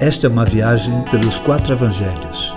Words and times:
Esta 0.00 0.28
é 0.28 0.30
uma 0.30 0.44
viagem 0.44 1.04
pelos 1.10 1.40
quatro 1.40 1.72
evangelhos. 1.72 2.54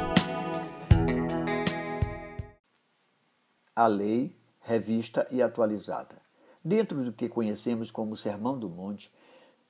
A 3.75 3.87
lei, 3.87 4.35
revista 4.59 5.27
e 5.31 5.41
atualizada. 5.41 6.21
Dentro 6.63 7.03
do 7.03 7.11
que 7.11 7.27
conhecemos 7.27 7.89
como 7.89 8.15
Sermão 8.15 8.59
do 8.59 8.69
Monte, 8.69 9.11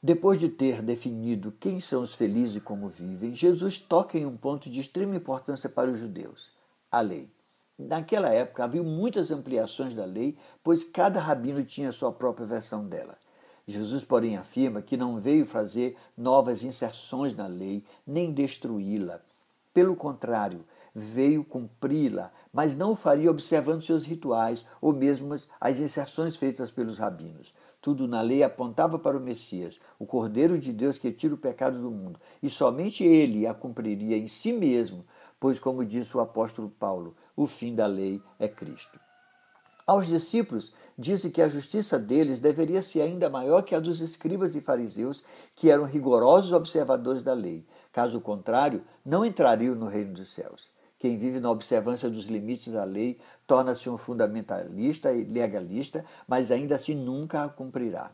depois 0.04 0.38
de 0.38 0.50
ter 0.50 0.82
definido 0.82 1.54
quem 1.61 1.79
são 1.79 2.02
os 2.02 2.14
felizes 2.14 2.57
e 2.57 2.60
como 2.60 2.89
vivem, 2.89 3.34
Jesus 3.34 3.79
toca 3.79 4.18
em 4.18 4.25
um 4.25 4.36
ponto 4.36 4.69
de 4.69 4.82
extrema 4.82 5.15
importância 5.15 5.69
para 5.69 5.89
os 5.89 5.97
judeus: 5.97 6.51
a 6.92 7.00
lei. 7.00 7.29
Naquela 7.79 8.33
época 8.33 8.65
havia 8.65 8.83
muitas 8.83 9.32
ampliações 9.32 9.93
da 9.93 10.04
lei, 10.04 10.38
pois 10.61 10.83
cada 10.83 11.21
rabino 11.21 11.64
tinha 11.64 11.93
sua 11.93 12.11
própria 12.11 12.46
versão 12.46 12.86
dela. 12.86 13.18
Jesus, 13.72 14.04
porém, 14.04 14.38
afirma 14.38 14.82
que 14.82 14.98
não 14.98 15.20
veio 15.20 15.46
fazer 15.46 15.96
novas 16.16 16.64
inserções 16.64 17.36
na 17.36 17.48
lei, 17.48 17.84
nem 18.06 18.32
destruí-la. 18.32 19.21
Pelo 19.74 19.96
contrário, 19.96 20.66
veio 20.93 21.43
cumpri-la, 21.43 22.32
mas 22.54 22.76
não 22.76 22.92
o 22.92 22.96
faria 22.96 23.32
observando 23.32 23.84
seus 23.84 24.04
rituais 24.04 24.65
ou 24.82 24.93
mesmo 24.93 25.36
as 25.60 25.79
inserções 25.79 26.36
feitas 26.36 26.70
pelos 26.70 26.98
rabinos. 26.98 27.54
Tudo 27.82 28.07
na 28.07 28.21
lei 28.21 28.43
apontava 28.43 29.00
para 29.00 29.18
o 29.18 29.21
Messias, 29.21 29.79
o 29.98 30.06
Cordeiro 30.06 30.60
de 30.60 30.71
Deus 30.74 30.98
que 30.98 31.12
tira 31.12 31.34
o 31.34 31.38
pecado 31.38 31.82
do 31.82 31.90
mundo, 31.90 32.20
e 32.44 32.50
somente 32.50 33.03
ele 33.03 33.48
a 33.48 33.53
cumpriria 33.53 34.17
em 34.17 34.28
si 34.28 34.52
mesmo, 34.52 35.06
pois, 35.40 35.58
como 35.58 35.86
disse 35.86 36.16
o 36.16 36.20
apóstolo 36.20 36.70
Paulo, 36.70 37.16
o 37.36 37.48
fim 37.48 37.73
da 37.73 37.88
lei 37.88 38.22
é 38.38 38.48
Cristo. 38.48 39.00
Aos 39.91 40.08
discípulos, 40.08 40.72
disse 40.97 41.30
que 41.30 41.41
a 41.41 41.50
justiça 41.50 42.00
deles 42.00 42.39
deveria 42.39 42.81
ser 42.81 43.02
ainda 43.02 43.30
maior 43.30 43.61
que 43.61 43.75
a 43.75 43.80
dos 43.81 44.00
escribas 44.00 44.55
e 44.55 44.61
fariseus, 44.61 45.22
que 45.53 45.69
eram 45.69 45.83
rigorosos 45.83 46.53
observadores 46.53 47.22
da 47.22 47.33
lei. 47.33 47.66
Caso 47.92 48.22
contrário, 48.22 48.86
não 49.06 49.25
entrariam 49.25 49.75
no 49.75 49.88
reino 49.88 50.14
dos 50.14 50.30
céus. 50.30 50.70
Quem 50.98 51.17
vive 51.17 51.42
na 51.42 51.52
observância 51.52 52.09
dos 52.09 52.28
limites 52.28 52.72
da 52.72 52.86
lei 52.86 53.20
torna-se 53.45 53.89
um 53.89 53.98
fundamentalista 53.98 55.11
e 55.11 55.25
legalista, 55.25 56.05
mas 56.26 56.52
ainda 56.52 56.76
assim 56.76 56.95
nunca 56.95 57.44
a 57.44 57.50
cumprirá. 57.50 58.11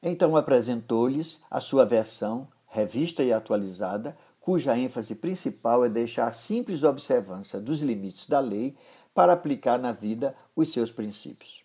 Então 0.00 0.36
apresentou-lhes 0.36 1.40
a 1.50 1.58
sua 1.58 1.84
versão, 1.84 2.46
revista 2.68 3.24
e 3.24 3.32
atualizada, 3.32 4.16
cuja 4.50 4.76
ênfase 4.76 5.14
principal 5.14 5.84
é 5.84 5.88
deixar 5.88 6.26
a 6.26 6.32
simples 6.32 6.82
observância 6.82 7.60
dos 7.60 7.82
limites 7.82 8.28
da 8.28 8.40
lei 8.40 8.76
para 9.14 9.32
aplicar 9.32 9.78
na 9.78 9.92
vida 9.92 10.34
os 10.56 10.72
seus 10.72 10.90
princípios. 10.90 11.62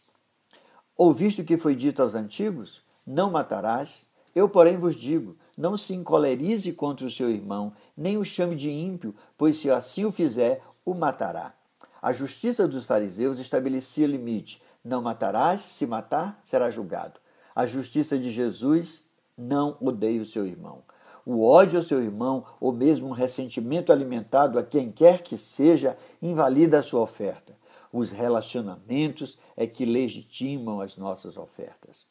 Ouviste 0.96 1.42
o 1.42 1.46
que 1.46 1.58
foi 1.58 1.76
dito 1.76 2.04
aos 2.04 2.14
antigos? 2.14 2.84
Não 3.04 3.32
matarás. 3.32 4.06
Eu, 4.36 4.48
porém, 4.48 4.78
vos 4.78 4.98
digo: 4.98 5.36
não 5.58 5.76
se 5.76 5.96
encolerize 5.96 6.72
contra 6.74 7.08
o 7.08 7.10
seu 7.10 7.32
irmão, 7.32 7.74
nem 7.98 8.20
o 8.20 8.24
chame 8.24 8.56
de 8.56 8.70
ímpio, 8.70 9.16
pois 9.36 9.58
se 9.58 9.72
assim 9.72 10.06
o 10.06 10.12
fizer, 10.12 10.62
o 10.86 10.94
matará. 10.94 11.56
A 12.00 12.12
justiça 12.12 12.68
dos 12.68 12.86
fariseus 12.86 13.40
estabelecia 13.40 14.06
limite: 14.06 14.62
não 14.84 15.02
matarás, 15.02 15.64
se 15.64 15.88
matar, 15.88 16.40
será 16.46 16.70
julgado. 16.70 17.20
A 17.56 17.66
justiça 17.66 18.16
de 18.16 18.30
Jesus, 18.30 19.06
não 19.36 19.76
odeie 19.82 20.20
o 20.20 20.26
seu 20.26 20.46
irmão 20.46 20.84
o 21.26 21.44
ódio 21.44 21.80
ao 21.80 21.84
seu 21.84 22.02
irmão 22.02 22.46
ou 22.60 22.72
mesmo 22.72 23.08
um 23.08 23.12
ressentimento 23.12 23.92
alimentado 23.92 24.60
a 24.60 24.64
quem 24.64 24.92
quer 24.92 25.24
que 25.24 25.38
seja 25.38 25.98
invalida 26.22 26.80
a 26.80 26.84
sua 26.84 27.02
oferta. 27.02 27.58
Os 27.92 28.12
relacionamentos 28.12 29.38
é 29.58 29.66
que 29.66 29.86
legitimam 29.86 30.82
as 30.82 30.98
nossas 30.98 31.38
ofertas. 31.38 32.06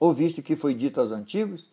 Ouviste 0.00 0.40
o 0.40 0.42
que 0.42 0.56
foi 0.56 0.74
dito 0.74 1.00
aos 1.00 1.12
antigos? 1.12 1.70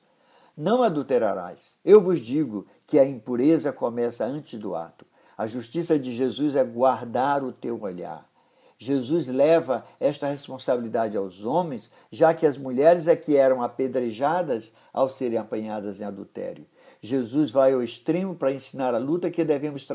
Não 0.55 0.83
adulterarás. 0.83 1.75
Eu 1.83 2.01
vos 2.01 2.21
digo 2.21 2.67
que 2.85 2.99
a 2.99 3.05
impureza 3.05 3.73
começa 3.73 4.25
antes 4.25 4.59
do 4.59 4.75
ato. 4.75 5.05
A 5.35 5.47
justiça 5.47 5.97
de 5.97 6.13
Jesus 6.13 6.55
é 6.55 6.63
guardar 6.63 7.43
o 7.43 7.51
teu 7.51 7.81
olhar. 7.81 8.29
Jesus 8.77 9.27
leva 9.27 9.85
esta 9.99 10.27
responsabilidade 10.27 11.15
aos 11.15 11.45
homens, 11.45 11.89
já 12.11 12.33
que 12.33 12.45
as 12.45 12.57
mulheres 12.57 13.07
é 13.07 13.15
que 13.15 13.37
eram 13.37 13.63
apedrejadas 13.63 14.75
ao 14.91 15.09
serem 15.09 15.37
apanhadas 15.37 16.01
em 16.01 16.03
adultério. 16.03 16.65
Jesus 17.05 17.51
vai 17.51 17.73
ao 17.73 17.83
extremo 17.83 18.33
para 18.33 18.53
ensinar 18.53 18.95
a 18.95 18.97
luta 18.97 19.29
que 19.29 19.43
devemos 19.43 19.85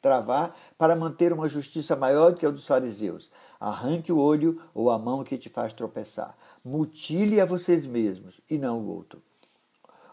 travar 0.00 0.56
para 0.78 0.96
manter 0.96 1.30
uma 1.30 1.46
justiça 1.46 1.94
maior 1.94 2.32
do 2.32 2.40
que 2.40 2.46
a 2.46 2.50
dos 2.50 2.66
fariseus. 2.66 3.30
Arranque 3.60 4.10
o 4.10 4.16
olho 4.18 4.58
ou 4.72 4.90
a 4.90 4.98
mão 4.98 5.22
que 5.22 5.36
te 5.36 5.50
faz 5.50 5.74
tropeçar. 5.74 6.34
Mutile 6.64 7.38
a 7.38 7.44
vocês 7.44 7.86
mesmos 7.86 8.40
e 8.48 8.56
não 8.56 8.80
o 8.80 8.88
outro. 8.88 9.20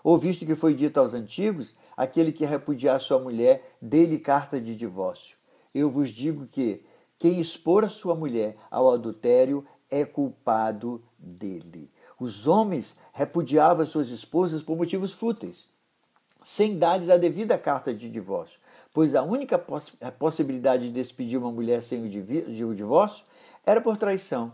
Ouviste 0.03 0.45
que 0.45 0.53
foi 0.53 0.73
dito 0.73 0.99
aos 0.99 1.13
antigos: 1.13 1.73
aquele 1.95 2.33
que 2.33 2.43
repudiar 2.43 2.99
sua 2.99 3.17
mulher, 3.17 3.77
dê-lhe 3.81 4.19
carta 4.19 4.59
de 4.59 4.75
divórcio. 4.75 5.37
Eu 5.73 5.89
vos 5.89 6.09
digo 6.09 6.47
que 6.47 6.83
quem 7.17 7.39
expor 7.39 7.85
a 7.85 7.89
sua 7.89 8.13
mulher 8.13 8.57
ao 8.69 8.91
adultério 8.91 9.65
é 9.89 10.03
culpado 10.03 11.01
dele. 11.17 11.89
Os 12.19 12.45
homens 12.45 12.99
repudiavam 13.13 13.85
suas 13.85 14.09
esposas 14.09 14.61
por 14.61 14.75
motivos 14.75 15.13
fúteis 15.13 15.70
sem 16.43 16.77
dar-lhes 16.77 17.09
a 17.09 17.17
devida 17.17 17.57
carta 17.57 17.93
de 17.93 18.09
divórcio, 18.09 18.59
pois 18.93 19.15
a 19.15 19.21
única 19.21 19.57
poss 19.57 19.93
a 20.01 20.11
possibilidade 20.11 20.87
de 20.87 20.91
despedir 20.91 21.37
uma 21.37 21.51
mulher 21.51 21.83
sem 21.83 22.01
o, 22.01 22.69
o 22.69 22.75
divórcio 22.75 23.25
era 23.65 23.79
por 23.79 23.97
traição. 23.97 24.53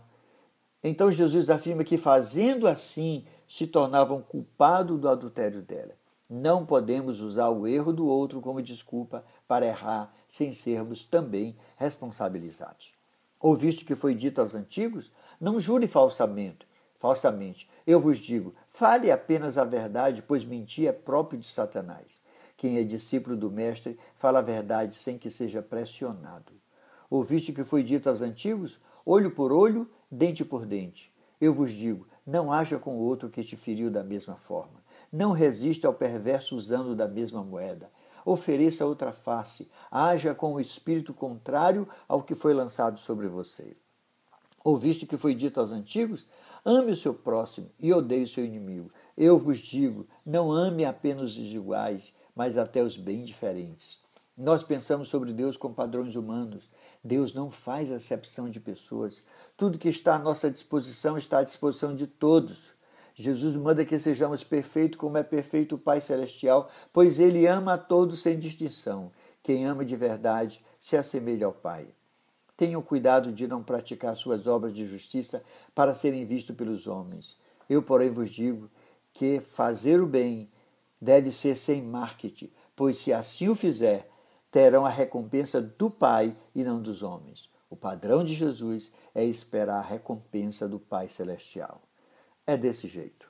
Então 0.82 1.10
Jesus 1.10 1.50
afirma 1.50 1.84
que 1.84 1.98
fazendo 1.98 2.68
assim 2.68 3.24
se 3.48 3.66
tornavam 3.66 4.20
culpados 4.20 4.98
do 4.98 5.08
adultério 5.08 5.62
dela. 5.62 5.94
Não 6.28 6.66
podemos 6.66 7.22
usar 7.22 7.48
o 7.48 7.66
erro 7.66 7.92
do 7.92 8.06
outro 8.06 8.40
como 8.40 8.60
desculpa 8.60 9.24
para 9.46 9.66
errar 9.66 10.14
sem 10.28 10.52
sermos 10.52 11.04
também 11.04 11.56
responsabilizados. 11.76 12.92
Ouviste 13.40 13.84
o 13.84 13.86
que 13.86 13.94
foi 13.94 14.14
dito 14.14 14.40
aos 14.40 14.54
antigos? 14.54 15.10
Não 15.40 15.58
jure 15.58 15.86
falsamente, 15.86 16.66
falsamente. 16.98 17.70
Eu 17.86 18.00
vos 18.00 18.18
digo, 18.18 18.52
fale 18.66 19.10
apenas 19.10 19.56
a 19.56 19.64
verdade, 19.64 20.22
pois 20.22 20.44
mentir 20.44 20.88
é 20.88 20.92
próprio 20.92 21.38
de 21.38 21.46
Satanás. 21.46 22.20
Quem 22.56 22.76
é 22.78 22.82
discípulo 22.82 23.36
do 23.36 23.50
Mestre 23.50 23.98
fala 24.16 24.40
a 24.40 24.42
verdade 24.42 24.96
sem 24.96 25.16
que 25.16 25.30
seja 25.30 25.62
pressionado. 25.62 26.52
Ouviste 27.08 27.52
o 27.52 27.54
que 27.54 27.64
foi 27.64 27.82
dito 27.82 28.10
aos 28.10 28.20
antigos? 28.20 28.80
Olho 29.06 29.30
por 29.30 29.52
olho, 29.52 29.88
dente 30.10 30.44
por 30.44 30.66
dente. 30.66 31.14
Eu 31.40 31.54
vos 31.54 31.72
digo, 31.72 32.06
não 32.26 32.52
haja 32.52 32.78
com 32.78 32.96
o 32.96 33.00
outro 33.00 33.30
que 33.30 33.42
te 33.42 33.56
feriu 33.56 33.90
da 33.90 34.02
mesma 34.02 34.36
forma. 34.36 34.82
Não 35.10 35.32
resista 35.32 35.86
ao 35.86 35.94
perverso 35.94 36.56
usando 36.56 36.94
da 36.94 37.08
mesma 37.08 37.42
moeda. 37.42 37.90
Ofereça 38.24 38.84
outra 38.84 39.12
face. 39.12 39.70
Haja 39.90 40.34
com 40.34 40.54
o 40.54 40.60
espírito 40.60 41.14
contrário 41.14 41.88
ao 42.06 42.22
que 42.22 42.34
foi 42.34 42.52
lançado 42.52 42.98
sobre 42.98 43.28
você. 43.28 43.74
Ouviste 44.62 45.04
o 45.04 45.08
que 45.08 45.16
foi 45.16 45.34
dito 45.34 45.60
aos 45.60 45.72
antigos? 45.72 46.26
Ame 46.70 46.92
o 46.92 46.96
seu 46.96 47.14
próximo 47.14 47.70
e 47.80 47.94
odeie 47.94 48.24
o 48.24 48.28
seu 48.28 48.44
inimigo. 48.44 48.92
Eu 49.16 49.38
vos 49.38 49.58
digo, 49.58 50.06
não 50.22 50.52
ame 50.52 50.84
apenas 50.84 51.30
os 51.30 51.54
iguais, 51.54 52.14
mas 52.36 52.58
até 52.58 52.82
os 52.82 52.94
bem 52.94 53.24
diferentes. 53.24 53.98
Nós 54.36 54.62
pensamos 54.62 55.08
sobre 55.08 55.32
Deus 55.32 55.56
com 55.56 55.72
padrões 55.72 56.14
humanos. 56.14 56.68
Deus 57.02 57.32
não 57.32 57.50
faz 57.50 57.90
acepção 57.90 58.50
de 58.50 58.60
pessoas. 58.60 59.22
Tudo 59.56 59.78
que 59.78 59.88
está 59.88 60.16
à 60.16 60.18
nossa 60.18 60.50
disposição 60.50 61.16
está 61.16 61.38
à 61.38 61.42
disposição 61.42 61.94
de 61.94 62.06
todos. 62.06 62.70
Jesus 63.14 63.56
manda 63.56 63.82
que 63.82 63.98
sejamos 63.98 64.44
perfeitos 64.44 64.98
como 64.98 65.16
é 65.16 65.22
perfeito 65.22 65.76
o 65.76 65.78
Pai 65.78 66.02
Celestial, 66.02 66.70
pois 66.92 67.18
Ele 67.18 67.46
ama 67.46 67.72
a 67.72 67.78
todos 67.78 68.20
sem 68.20 68.38
distinção. 68.38 69.10
Quem 69.42 69.64
ama 69.64 69.86
de 69.86 69.96
verdade 69.96 70.62
se 70.78 70.98
assemelha 70.98 71.46
ao 71.46 71.52
Pai. 71.54 71.88
Tenham 72.58 72.82
cuidado 72.82 73.30
de 73.30 73.46
não 73.46 73.62
praticar 73.62 74.16
suas 74.16 74.48
obras 74.48 74.72
de 74.72 74.84
justiça 74.84 75.44
para 75.72 75.94
serem 75.94 76.24
vistos 76.24 76.56
pelos 76.56 76.88
homens. 76.88 77.38
Eu, 77.70 77.80
porém, 77.80 78.10
vos 78.10 78.30
digo 78.30 78.68
que 79.12 79.38
fazer 79.38 80.00
o 80.00 80.06
bem 80.08 80.50
deve 81.00 81.30
ser 81.30 81.54
sem 81.54 81.80
marketing, 81.80 82.50
pois 82.74 82.98
se 82.98 83.12
assim 83.12 83.48
o 83.48 83.54
fizer, 83.54 84.10
terão 84.50 84.84
a 84.84 84.90
recompensa 84.90 85.62
do 85.62 85.88
Pai 85.88 86.36
e 86.52 86.64
não 86.64 86.82
dos 86.82 87.04
homens. 87.04 87.48
O 87.70 87.76
padrão 87.76 88.24
de 88.24 88.34
Jesus 88.34 88.90
é 89.14 89.24
esperar 89.24 89.78
a 89.78 89.88
recompensa 89.88 90.66
do 90.66 90.80
Pai 90.80 91.08
Celestial. 91.08 91.80
É 92.44 92.56
desse 92.56 92.88
jeito. 92.88 93.27